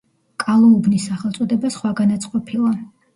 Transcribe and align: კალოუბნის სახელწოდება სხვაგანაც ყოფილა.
კალოუბნის 0.43 1.05
სახელწოდება 1.09 1.71
სხვაგანაც 1.75 2.25
ყოფილა. 2.33 2.73